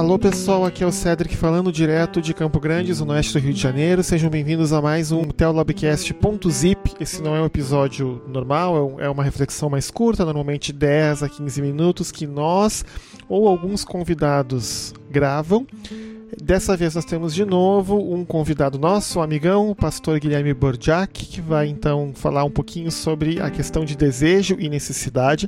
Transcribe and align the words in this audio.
Alô 0.00 0.18
pessoal, 0.18 0.64
aqui 0.64 0.82
é 0.82 0.86
o 0.86 0.90
Cedric 0.90 1.36
falando 1.36 1.70
direto 1.70 2.22
de 2.22 2.32
Campo 2.32 2.58
Grande, 2.58 2.90
zona 2.90 3.12
oeste 3.12 3.34
do 3.34 3.38
Rio 3.38 3.52
de 3.52 3.60
Janeiro. 3.60 4.02
Sejam 4.02 4.30
bem-vindos 4.30 4.72
a 4.72 4.80
mais 4.80 5.12
um 5.12 5.24
Teolobcast.zip. 5.24 6.94
Esse 6.98 7.20
não 7.20 7.36
é 7.36 7.42
um 7.42 7.44
episódio 7.44 8.22
normal, 8.26 8.98
é, 8.98 9.04
é 9.04 9.10
uma 9.10 9.22
reflexão 9.22 9.68
mais 9.68 9.90
curta, 9.90 10.24
normalmente 10.24 10.72
10 10.72 11.22
a 11.22 11.28
15 11.28 11.60
minutos, 11.60 12.10
que 12.10 12.26
nós 12.26 12.82
ou 13.28 13.46
alguns 13.46 13.84
convidados 13.84 14.94
gravam. 15.10 15.66
Dessa 16.42 16.78
vez 16.78 16.94
nós 16.94 17.04
temos 17.04 17.34
de 17.34 17.44
novo 17.44 17.98
um 17.98 18.24
convidado 18.24 18.78
nosso, 18.78 19.18
um 19.18 19.22
amigão, 19.22 19.68
o 19.68 19.74
pastor 19.74 20.18
Guilherme 20.18 20.54
Borjak, 20.54 21.26
que 21.26 21.42
vai 21.42 21.68
então 21.68 22.12
falar 22.14 22.44
um 22.44 22.50
pouquinho 22.50 22.90
sobre 22.90 23.38
a 23.38 23.50
questão 23.50 23.84
de 23.84 23.94
desejo 23.94 24.56
e 24.58 24.66
necessidade. 24.70 25.46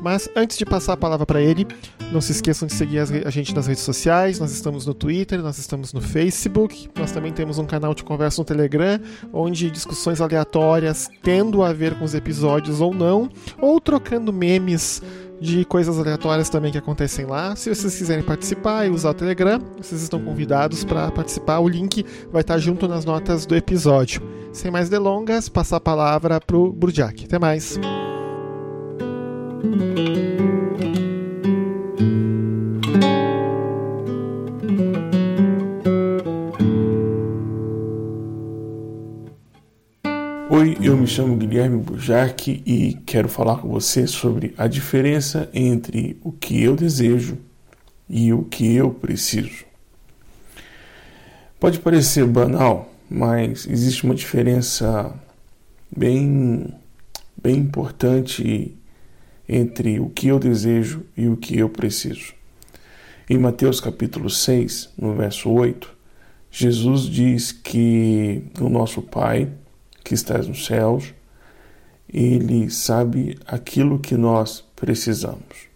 Mas 0.00 0.28
antes 0.36 0.56
de 0.56 0.64
passar 0.64 0.92
a 0.92 0.96
palavra 0.96 1.26
para 1.26 1.40
ele, 1.40 1.66
não 2.12 2.20
se 2.20 2.32
esqueçam 2.32 2.66
de 2.66 2.74
seguir 2.74 3.00
a 3.00 3.30
gente 3.30 3.54
nas 3.54 3.66
redes 3.66 3.82
sociais. 3.82 4.38
Nós 4.38 4.52
estamos 4.52 4.86
no 4.86 4.94
Twitter, 4.94 5.42
nós 5.42 5.58
estamos 5.58 5.92
no 5.92 6.00
Facebook, 6.00 6.88
nós 6.96 7.10
também 7.10 7.32
temos 7.32 7.58
um 7.58 7.66
canal 7.66 7.94
de 7.94 8.04
conversa 8.04 8.40
no 8.40 8.44
Telegram, 8.44 9.00
onde 9.32 9.70
discussões 9.70 10.20
aleatórias, 10.20 11.08
tendo 11.22 11.62
a 11.62 11.72
ver 11.72 11.98
com 11.98 12.04
os 12.04 12.14
episódios 12.14 12.80
ou 12.80 12.94
não, 12.94 13.28
ou 13.60 13.80
trocando 13.80 14.32
memes 14.32 15.02
de 15.40 15.64
coisas 15.64 15.98
aleatórias 15.98 16.48
também 16.48 16.72
que 16.72 16.78
acontecem 16.78 17.24
lá. 17.24 17.54
Se 17.54 17.72
vocês 17.72 17.96
quiserem 17.96 18.24
participar 18.24 18.86
e 18.86 18.90
usar 18.90 19.10
o 19.10 19.14
Telegram, 19.14 19.60
vocês 19.76 20.02
estão 20.02 20.20
convidados 20.20 20.84
para 20.84 21.10
participar. 21.10 21.60
O 21.60 21.68
link 21.68 22.04
vai 22.30 22.40
estar 22.40 22.58
junto 22.58 22.88
nas 22.88 23.04
notas 23.04 23.46
do 23.46 23.54
episódio. 23.54 24.22
Sem 24.52 24.70
mais 24.70 24.88
delongas, 24.88 25.48
passar 25.48 25.76
a 25.76 25.80
palavra 25.80 26.40
para 26.40 26.56
o 26.56 26.72
Burjak. 26.72 27.24
Até 27.24 27.38
mais! 27.38 27.78
Oi, 29.58 29.66
eu 40.80 40.96
me 40.96 41.08
chamo 41.08 41.36
Guilherme 41.36 41.78
Burjac 41.78 42.62
e 42.64 42.94
quero 43.04 43.28
falar 43.28 43.56
com 43.56 43.68
você 43.68 44.06
sobre 44.06 44.54
a 44.56 44.68
diferença 44.68 45.50
entre 45.52 46.16
o 46.22 46.30
que 46.30 46.62
eu 46.62 46.76
desejo 46.76 47.36
e 48.08 48.32
o 48.32 48.44
que 48.44 48.76
eu 48.76 48.90
preciso. 48.92 49.64
Pode 51.58 51.80
parecer 51.80 52.24
banal, 52.26 52.94
mas 53.10 53.66
existe 53.66 54.04
uma 54.04 54.14
diferença 54.14 55.12
bem, 55.90 56.72
bem 57.42 57.56
importante 57.56 58.77
entre 59.48 59.98
o 59.98 60.10
que 60.10 60.28
eu 60.28 60.38
desejo 60.38 61.04
e 61.16 61.26
o 61.28 61.36
que 61.36 61.56
eu 61.56 61.68
preciso. 61.68 62.34
Em 63.30 63.38
Mateus 63.38 63.80
capítulo 63.80 64.28
6, 64.28 64.90
no 64.98 65.14
verso 65.14 65.50
8, 65.50 65.96
Jesus 66.50 67.02
diz 67.02 67.52
que 67.52 68.42
o 68.60 68.68
nosso 68.68 69.02
Pai, 69.02 69.50
que 70.04 70.14
está 70.14 70.38
nos 70.38 70.66
céus, 70.66 71.14
ele 72.12 72.70
sabe 72.70 73.38
aquilo 73.46 73.98
que 73.98 74.16
nós 74.16 74.64
precisamos. 74.74 75.68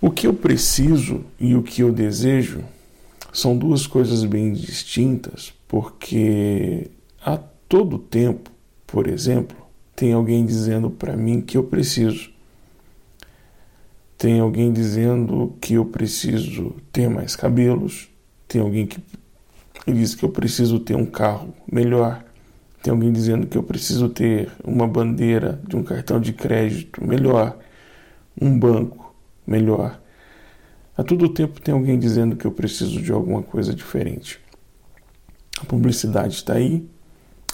O 0.00 0.10
que 0.10 0.26
eu 0.26 0.34
preciso 0.34 1.24
e 1.38 1.54
o 1.54 1.62
que 1.62 1.82
eu 1.82 1.92
desejo 1.92 2.62
são 3.32 3.56
duas 3.56 3.86
coisas 3.86 4.24
bem 4.24 4.52
distintas, 4.52 5.52
porque 5.68 6.90
a 7.20 7.36
todo 7.68 7.98
tempo, 7.98 8.50
por 8.86 9.06
exemplo, 9.06 9.65
tem 9.96 10.12
alguém 10.12 10.44
dizendo 10.44 10.90
para 10.90 11.16
mim 11.16 11.40
que 11.40 11.56
eu 11.56 11.64
preciso. 11.64 12.30
Tem 14.18 14.38
alguém 14.40 14.70
dizendo 14.70 15.56
que 15.58 15.74
eu 15.74 15.86
preciso 15.86 16.76
ter 16.92 17.08
mais 17.08 17.34
cabelos. 17.34 18.08
Tem 18.46 18.60
alguém 18.60 18.86
que 18.86 19.02
diz 19.86 20.14
que 20.14 20.22
eu 20.22 20.28
preciso 20.28 20.78
ter 20.78 20.94
um 20.94 21.06
carro 21.06 21.54
melhor. 21.70 22.22
Tem 22.82 22.92
alguém 22.92 23.10
dizendo 23.10 23.46
que 23.46 23.56
eu 23.56 23.62
preciso 23.62 24.10
ter 24.10 24.52
uma 24.62 24.86
bandeira 24.86 25.60
de 25.66 25.76
um 25.76 25.82
cartão 25.82 26.20
de 26.20 26.32
crédito 26.34 27.02
melhor, 27.02 27.58
um 28.40 28.56
banco 28.58 29.14
melhor. 29.46 30.00
A 30.96 31.02
todo 31.02 31.28
tempo 31.28 31.60
tem 31.60 31.74
alguém 31.74 31.98
dizendo 31.98 32.36
que 32.36 32.46
eu 32.46 32.52
preciso 32.52 33.00
de 33.00 33.12
alguma 33.12 33.42
coisa 33.42 33.74
diferente. 33.74 34.38
A 35.58 35.64
publicidade 35.64 36.34
está 36.34 36.54
aí, 36.54 36.86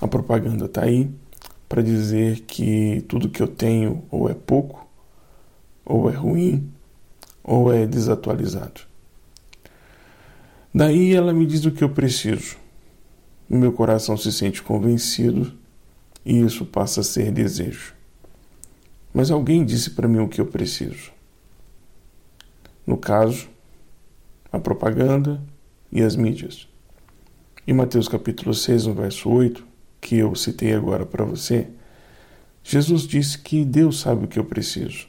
a 0.01 0.09
propaganda 0.09 0.67
está 0.67 0.83
aí, 0.83 1.09
para 1.73 1.83
dizer 1.83 2.41
que 2.41 3.03
tudo 3.09 3.31
que 3.31 3.43
eu 3.43 3.49
tenho 3.49 4.05
ou 4.11 4.29
é 4.29 4.35
pouco, 4.35 4.87
ou 5.87 6.11
é 6.11 6.13
ruim, 6.13 6.71
ou 7.43 7.73
é 7.73 7.87
desatualizado. 7.87 8.83
Daí 10.75 11.15
ela 11.15 11.33
me 11.33 11.47
diz 11.47 11.65
o 11.65 11.71
que 11.71 11.83
eu 11.83 11.89
preciso. 11.89 12.59
O 13.49 13.57
meu 13.57 13.73
coração 13.73 14.19
se 14.19 14.31
sente 14.31 14.63
convencido 14.63 15.51
e 16.27 16.43
isso 16.43 16.67
passa 16.67 17.01
a 17.01 17.05
ser 17.05 17.33
desejo. 17.33 17.95
Mas 19.15 19.31
alguém 19.31 19.65
disse 19.65 19.93
para 19.93 20.07
mim 20.07 20.19
o 20.19 20.29
que 20.29 20.43
eu 20.43 20.47
preciso. 20.47 21.11
No 22.87 22.99
caso, 22.99 23.49
a 24.53 24.59
propaganda 24.59 25.43
e 25.91 26.03
as 26.03 26.17
mídias. 26.17 26.69
Em 27.67 27.73
Mateus 27.73 28.09
capítulo 28.09 28.53
6, 28.53 28.89
no 28.89 28.93
verso 28.93 29.31
8, 29.31 29.72
que 30.03 30.19
eu 30.19 30.35
citei 30.35 30.75
agora 30.75 31.07
para 31.07 31.25
você, 31.25 31.69
Jesus 32.65 33.03
disse 33.03 33.39
que 33.39 33.65
Deus 33.65 34.01
sabe 34.01 34.25
o 34.25 34.29
que 34.29 34.39
eu 34.39 34.45
preciso. 34.45 35.07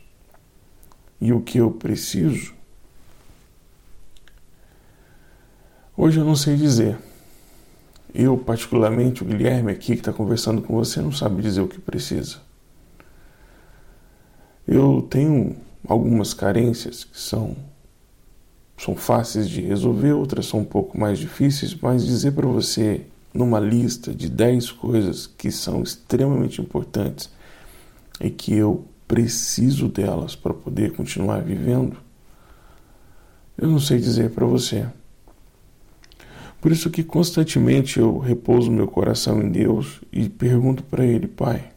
E 1.20 1.34
o 1.34 1.42
que 1.42 1.58
eu 1.58 1.72
preciso, 1.72 2.54
hoje 5.98 6.20
eu 6.20 6.26
não 6.26 6.36
sei 6.36 6.56
dizer. 6.56 6.98
Eu, 8.14 8.38
particularmente, 8.38 9.24
o 9.24 9.26
Guilherme 9.26 9.72
aqui 9.72 9.94
que 9.94 10.02
está 10.02 10.14
conversando 10.14 10.62
com 10.62 10.76
você, 10.76 11.02
não 11.02 11.12
sabe 11.12 11.42
dizer 11.42 11.62
o 11.62 11.68
que 11.68 11.82
precisa. 11.82 12.38
Eu 14.68 15.08
tenho 15.10 15.56
algumas 15.88 16.34
carências 16.34 17.04
que 17.04 17.20
são, 17.20 17.56
são 18.78 18.96
fáceis 18.96 19.50
de 19.50 19.62
resolver, 19.62 20.12
outras 20.12 20.46
são 20.46 20.60
um 20.60 20.66
pouco 20.66 21.00
mais 21.00 21.18
difíceis, 21.18 21.74
mas 21.74 22.06
dizer 22.06 22.34
para 22.34 22.48
você 22.48 23.08
numa 23.34 23.60
lista 23.60 24.14
de 24.14 24.30
10 24.30 24.72
coisas 24.74 25.26
que 25.26 25.52
são 25.52 25.82
extremamente 25.82 26.62
importantes 26.62 27.30
e 28.22 28.30
que 28.30 28.54
eu 28.54 28.86
preciso 29.08 29.88
delas 29.88 30.36
para 30.36 30.54
poder 30.54 30.94
continuar 30.94 31.42
vivendo, 31.42 31.98
eu 33.58 33.68
não 33.68 33.80
sei 33.80 34.00
dizer 34.00 34.32
para 34.32 34.46
você. 34.46 34.88
Por 36.62 36.72
isso 36.72 36.90
que 36.90 37.04
constantemente 37.04 38.00
eu 38.00 38.18
repouso 38.20 38.72
meu 38.72 38.88
coração 38.88 39.42
em 39.42 39.52
Deus 39.52 40.02
e 40.12 40.30
pergunto 40.30 40.82
para 40.84 41.06
Ele, 41.06 41.28
Pai, 41.28 41.72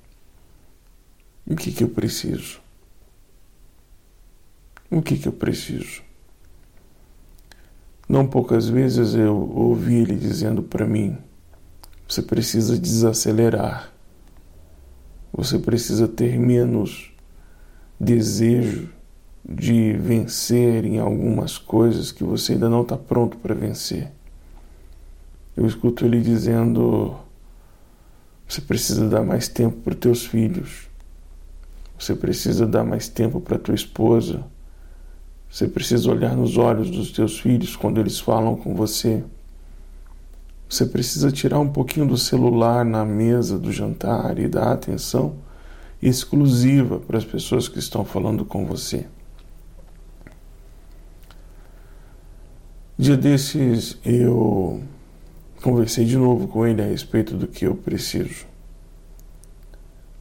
o 1.46 1.56
que 1.56 1.72
que 1.72 1.82
eu 1.82 1.88
preciso? 1.88 2.60
O 4.90 5.02
que 5.02 5.18
que 5.18 5.26
eu 5.26 5.32
preciso? 5.32 6.02
Não 8.08 8.26
poucas 8.26 8.68
vezes 8.68 9.14
eu 9.14 9.36
ouvi 9.36 9.96
Ele 9.96 10.14
dizendo 10.14 10.62
para 10.62 10.86
mim, 10.86 11.18
você 12.08 12.22
precisa 12.22 12.78
desacelerar. 12.78 13.92
Você 15.32 15.58
precisa 15.58 16.06
ter 16.08 16.38
menos 16.38 17.12
desejo 17.98 18.88
de 19.48 19.92
vencer 19.92 20.84
em 20.84 20.98
algumas 20.98 21.58
coisas 21.58 22.10
que 22.10 22.24
você 22.24 22.52
ainda 22.52 22.68
não 22.68 22.82
está 22.82 22.96
pronto 22.96 23.36
para 23.36 23.54
vencer. 23.54 24.12
Eu 25.56 25.66
escuto 25.66 26.04
ele 26.04 26.20
dizendo: 26.20 27.16
você 28.46 28.60
precisa 28.60 29.08
dar 29.08 29.24
mais 29.24 29.48
tempo 29.48 29.76
para 29.82 29.94
teus 29.94 30.24
filhos. 30.24 30.88
Você 31.98 32.14
precisa 32.14 32.66
dar 32.66 32.84
mais 32.84 33.08
tempo 33.08 33.40
para 33.40 33.58
tua 33.58 33.74
esposa. 33.74 34.44
Você 35.50 35.66
precisa 35.66 36.10
olhar 36.10 36.36
nos 36.36 36.56
olhos 36.56 36.90
dos 36.90 37.10
teus 37.10 37.38
filhos 37.38 37.74
quando 37.74 37.98
eles 37.98 38.20
falam 38.20 38.56
com 38.56 38.74
você. 38.74 39.24
Você 40.68 40.84
precisa 40.84 41.30
tirar 41.30 41.60
um 41.60 41.68
pouquinho 41.68 42.06
do 42.06 42.16
celular 42.16 42.84
na 42.84 43.04
mesa 43.04 43.58
do 43.58 43.70
jantar 43.70 44.38
e 44.38 44.48
dar 44.48 44.72
atenção 44.72 45.36
exclusiva 46.02 46.98
para 46.98 47.18
as 47.18 47.24
pessoas 47.24 47.68
que 47.68 47.78
estão 47.78 48.04
falando 48.04 48.44
com 48.44 48.66
você. 48.66 49.06
Dia 52.98 53.16
desses 53.16 53.98
eu 54.04 54.82
conversei 55.62 56.04
de 56.04 56.16
novo 56.16 56.48
com 56.48 56.66
ele 56.66 56.82
a 56.82 56.86
respeito 56.86 57.36
do 57.36 57.46
que 57.46 57.66
eu 57.66 57.74
preciso. 57.74 58.46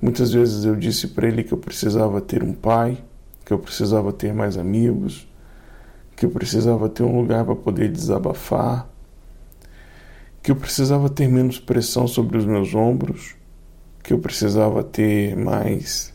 Muitas 0.02 0.32
vezes 0.34 0.66
eu 0.66 0.76
disse 0.76 1.08
para 1.08 1.28
ele 1.28 1.44
que 1.44 1.54
eu 1.54 1.58
precisava 1.58 2.22
ter 2.22 2.44
um 2.44 2.54
pai, 2.54 3.04
que 3.44 3.54
eu 3.54 3.58
precisava 3.58 4.12
ter 4.12 4.34
mais 4.34 4.58
amigos, 4.58 5.28
que 6.16 6.26
eu 6.26 6.30
precisava 6.30 6.90
ter 6.90 7.04
um 7.04 7.20
lugar 7.20 7.46
para 7.46 7.56
poder 7.56 7.90
desabafar, 7.90 8.90
que 10.46 10.52
eu 10.52 10.56
precisava 10.56 11.10
ter 11.10 11.28
menos 11.28 11.58
pressão 11.58 12.08
sobre 12.08 12.38
os 12.38 12.46
meus 12.46 12.76
ombros, 12.76 13.34
que 14.04 14.14
eu 14.14 14.20
precisava 14.20 14.84
ter 14.84 15.36
mais 15.36 16.14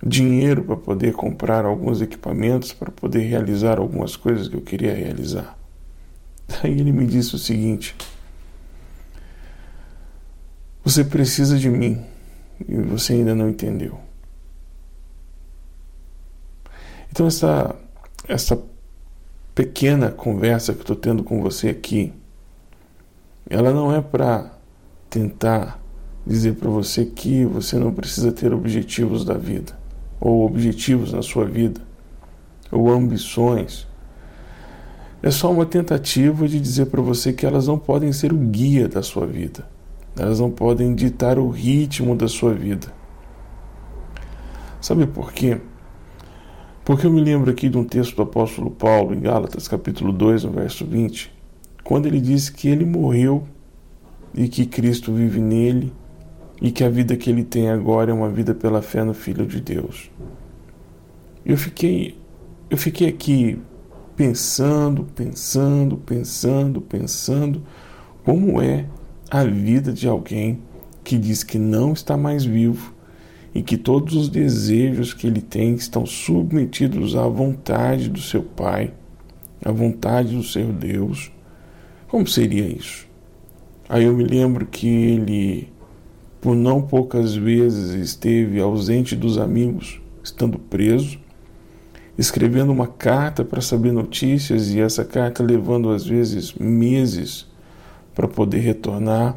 dinheiro 0.00 0.62
para 0.62 0.76
poder 0.76 1.12
comprar 1.12 1.64
alguns 1.64 2.00
equipamentos, 2.00 2.72
para 2.72 2.92
poder 2.92 3.22
realizar 3.22 3.80
algumas 3.80 4.14
coisas 4.14 4.46
que 4.46 4.54
eu 4.54 4.60
queria 4.60 4.94
realizar. 4.94 5.58
Aí 6.62 6.70
ele 6.70 6.92
me 6.92 7.04
disse 7.04 7.34
o 7.34 7.38
seguinte: 7.38 7.96
Você 10.84 11.02
precisa 11.02 11.58
de 11.58 11.68
mim 11.68 12.00
e 12.60 12.76
você 12.76 13.14
ainda 13.14 13.34
não 13.34 13.48
entendeu. 13.48 13.98
Então, 17.10 17.26
essa, 17.26 17.74
essa 18.28 18.56
pequena 19.52 20.12
conversa 20.12 20.72
que 20.72 20.78
eu 20.78 20.82
estou 20.82 20.96
tendo 20.96 21.24
com 21.24 21.42
você 21.42 21.70
aqui, 21.70 22.12
ela 23.52 23.70
não 23.70 23.94
é 23.94 24.00
para 24.00 24.50
tentar 25.10 25.78
dizer 26.26 26.54
para 26.54 26.70
você 26.70 27.04
que 27.04 27.44
você 27.44 27.78
não 27.78 27.92
precisa 27.92 28.32
ter 28.32 28.50
objetivos 28.54 29.26
da 29.26 29.34
vida, 29.34 29.78
ou 30.18 30.46
objetivos 30.46 31.12
na 31.12 31.20
sua 31.20 31.44
vida, 31.44 31.82
ou 32.70 32.90
ambições. 32.90 33.86
É 35.22 35.30
só 35.30 35.52
uma 35.52 35.66
tentativa 35.66 36.48
de 36.48 36.58
dizer 36.58 36.86
para 36.86 37.02
você 37.02 37.30
que 37.30 37.44
elas 37.44 37.66
não 37.66 37.78
podem 37.78 38.10
ser 38.10 38.32
o 38.32 38.38
guia 38.38 38.88
da 38.88 39.02
sua 39.02 39.26
vida, 39.26 39.68
elas 40.18 40.40
não 40.40 40.50
podem 40.50 40.94
ditar 40.94 41.38
o 41.38 41.50
ritmo 41.50 42.16
da 42.16 42.28
sua 42.28 42.54
vida. 42.54 42.86
Sabe 44.80 45.06
por 45.06 45.30
quê? 45.30 45.60
Porque 46.86 47.06
eu 47.06 47.12
me 47.12 47.20
lembro 47.20 47.50
aqui 47.50 47.68
de 47.68 47.76
um 47.76 47.84
texto 47.84 48.16
do 48.16 48.22
apóstolo 48.22 48.70
Paulo, 48.70 49.14
em 49.14 49.20
Gálatas, 49.20 49.68
capítulo 49.68 50.10
2, 50.10 50.44
no 50.44 50.52
verso 50.52 50.86
20, 50.86 51.41
quando 51.84 52.06
ele 52.06 52.20
disse 52.20 52.52
que 52.52 52.68
ele 52.68 52.84
morreu 52.84 53.44
e 54.34 54.48
que 54.48 54.66
Cristo 54.66 55.12
vive 55.12 55.40
nele 55.40 55.92
e 56.60 56.70
que 56.70 56.84
a 56.84 56.88
vida 56.88 57.16
que 57.16 57.28
ele 57.28 57.44
tem 57.44 57.68
agora 57.68 58.10
é 58.10 58.14
uma 58.14 58.30
vida 58.30 58.54
pela 58.54 58.80
fé 58.80 59.02
no 59.02 59.12
Filho 59.12 59.46
de 59.46 59.60
Deus. 59.60 60.10
Eu 61.44 61.56
fiquei, 61.56 62.16
eu 62.70 62.76
fiquei 62.76 63.08
aqui 63.08 63.58
pensando, 64.16 65.04
pensando, 65.14 65.96
pensando, 65.96 66.80
pensando 66.80 67.62
como 68.24 68.62
é 68.62 68.86
a 69.28 69.44
vida 69.44 69.92
de 69.92 70.06
alguém 70.06 70.60
que 71.02 71.18
diz 71.18 71.42
que 71.42 71.58
não 71.58 71.92
está 71.92 72.16
mais 72.16 72.44
vivo 72.44 72.94
e 73.54 73.62
que 73.62 73.76
todos 73.76 74.14
os 74.14 74.28
desejos 74.28 75.12
que 75.12 75.26
ele 75.26 75.42
tem 75.42 75.74
estão 75.74 76.06
submetidos 76.06 77.16
à 77.16 77.26
vontade 77.26 78.08
do 78.08 78.20
seu 78.20 78.42
Pai, 78.42 78.94
à 79.64 79.72
vontade 79.72 80.36
do 80.36 80.42
seu 80.42 80.72
Deus. 80.72 81.32
Como 82.12 82.26
seria 82.26 82.66
isso? 82.66 83.08
Aí 83.88 84.04
eu 84.04 84.14
me 84.14 84.22
lembro 84.22 84.66
que 84.66 84.86
ele, 84.86 85.72
por 86.42 86.54
não 86.54 86.82
poucas 86.82 87.34
vezes, 87.34 87.94
esteve 87.94 88.60
ausente 88.60 89.16
dos 89.16 89.38
amigos, 89.38 89.98
estando 90.22 90.58
preso, 90.58 91.18
escrevendo 92.18 92.70
uma 92.70 92.86
carta 92.86 93.42
para 93.42 93.62
saber 93.62 93.92
notícias 93.92 94.74
e 94.74 94.78
essa 94.78 95.06
carta 95.06 95.42
levando 95.42 95.88
às 95.88 96.04
vezes 96.04 96.52
meses 96.52 97.46
para 98.14 98.28
poder 98.28 98.58
retornar 98.58 99.34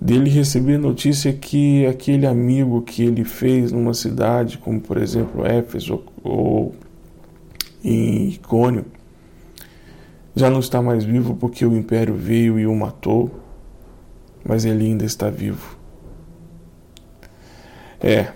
dele 0.00 0.30
receber 0.30 0.78
notícia 0.78 1.32
que 1.32 1.84
aquele 1.84 2.26
amigo 2.26 2.80
que 2.80 3.02
ele 3.02 3.24
fez 3.24 3.72
numa 3.72 3.92
cidade, 3.92 4.56
como 4.56 4.80
por 4.80 4.98
exemplo 4.98 5.44
Éfeso 5.44 6.00
ou 6.22 6.76
em 7.82 8.28
Icônio, 8.28 8.84
já 10.34 10.48
não 10.48 10.60
está 10.60 10.80
mais 10.80 11.04
vivo 11.04 11.34
porque 11.34 11.64
o 11.64 11.76
império 11.76 12.14
veio 12.14 12.58
e 12.58 12.66
o 12.66 12.74
matou, 12.74 13.30
mas 14.44 14.64
ele 14.64 14.86
ainda 14.86 15.04
está 15.04 15.30
vivo. 15.30 15.76
É, 18.00 18.32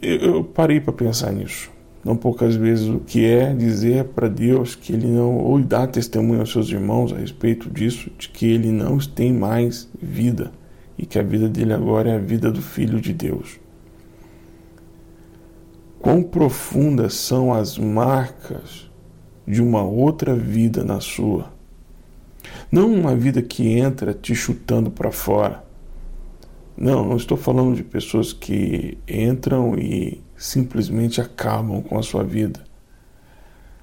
eu 0.00 0.44
parei 0.44 0.80
para 0.80 0.92
pensar 0.92 1.32
nisso. 1.32 1.70
Não 2.04 2.16
poucas 2.16 2.56
vezes 2.56 2.88
o 2.88 2.98
que 2.98 3.24
é 3.24 3.54
dizer 3.54 4.04
para 4.06 4.28
Deus 4.28 4.74
que 4.74 4.92
ele 4.92 5.06
não, 5.06 5.36
ou 5.38 5.60
dar 5.60 5.86
testemunho 5.86 6.40
aos 6.40 6.50
seus 6.50 6.68
irmãos 6.68 7.12
a 7.12 7.16
respeito 7.16 7.70
disso, 7.70 8.10
de 8.18 8.28
que 8.28 8.46
ele 8.46 8.72
não 8.72 8.98
tem 8.98 9.32
mais 9.32 9.88
vida 10.00 10.52
e 10.98 11.06
que 11.06 11.18
a 11.18 11.22
vida 11.22 11.48
dele 11.48 11.72
agora 11.72 12.10
é 12.10 12.16
a 12.16 12.18
vida 12.18 12.50
do 12.50 12.60
Filho 12.60 13.00
de 13.00 13.12
Deus. 13.12 13.60
Quão 16.00 16.22
profundas 16.22 17.14
são 17.14 17.54
as 17.54 17.78
marcas 17.78 18.90
de 19.46 19.62
uma 19.62 19.82
outra 19.82 20.34
vida 20.34 20.84
na 20.84 21.00
sua. 21.00 21.52
Não 22.70 22.92
uma 22.92 23.14
vida 23.14 23.42
que 23.42 23.68
entra 23.68 24.14
te 24.14 24.34
chutando 24.34 24.90
para 24.90 25.10
fora. 25.12 25.64
Não, 26.76 27.06
não 27.06 27.16
estou 27.16 27.36
falando 27.36 27.76
de 27.76 27.84
pessoas 27.84 28.32
que 28.32 28.98
entram 29.06 29.78
e 29.78 30.22
simplesmente 30.36 31.20
acabam 31.20 31.82
com 31.82 31.98
a 31.98 32.02
sua 32.02 32.24
vida. 32.24 32.64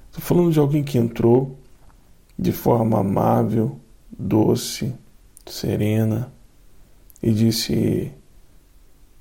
Estou 0.08 0.22
falando 0.22 0.52
de 0.52 0.58
alguém 0.58 0.82
que 0.82 0.98
entrou 0.98 1.56
de 2.36 2.52
forma 2.52 2.98
amável, 2.98 3.78
doce, 4.18 4.92
serena, 5.46 6.32
e 7.22 7.30
disse: 7.30 8.12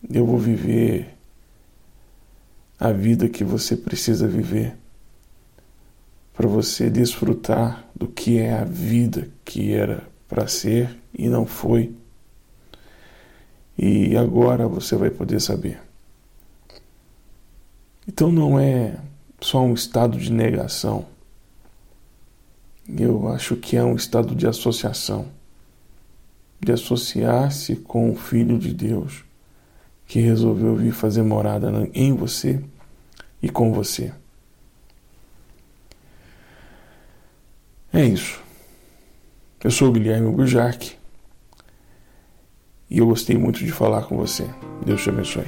Eu 0.10 0.26
vou 0.26 0.40
viver 0.40 1.16
a 2.80 2.92
vida 2.92 3.30
que 3.30 3.44
você 3.44 3.76
precisa 3.76 4.28
viver 4.28 4.79
para 6.40 6.48
você 6.48 6.90
desfrutar 6.90 7.86
do 7.94 8.08
que 8.08 8.38
é 8.38 8.54
a 8.54 8.64
vida 8.64 9.30
que 9.44 9.74
era 9.74 10.08
para 10.26 10.48
ser 10.48 10.98
e 11.14 11.28
não 11.28 11.46
foi. 11.46 11.94
E 13.78 14.16
agora 14.16 14.66
você 14.66 14.96
vai 14.96 15.10
poder 15.10 15.42
saber. 15.42 15.82
Então 18.08 18.32
não 18.32 18.58
é 18.58 18.96
só 19.42 19.60
um 19.60 19.74
estado 19.74 20.18
de 20.18 20.32
negação. 20.32 21.08
Eu 22.88 23.28
acho 23.28 23.58
que 23.58 23.76
é 23.76 23.84
um 23.84 23.98
estado 23.98 24.34
de 24.34 24.48
associação 24.48 25.28
de 26.58 26.72
associar-se 26.72 27.76
com 27.76 28.12
o 28.12 28.16
Filho 28.16 28.58
de 28.58 28.74
Deus, 28.74 29.26
que 30.08 30.22
resolveu 30.22 30.74
vir 30.78 30.94
fazer 30.94 31.22
morada 31.22 31.70
em 31.94 32.14
você 32.14 32.64
e 33.44 33.50
com 33.50 33.74
você. 33.74 34.14
É 37.94 38.06
isso. 38.06 38.40
Eu 39.64 39.72
sou 39.72 39.90
o 39.90 39.92
Guilherme 39.92 40.32
Bujarque 40.32 40.96
e 42.90 43.00
eu 43.00 43.08
gostei 43.08 43.38
muito 43.38 43.60
de 43.60 43.72
falar 43.72 44.04
com 44.04 44.16
você. 44.18 44.48
Deus 44.86 45.02
te 45.02 45.10
abençoe. 45.10 45.46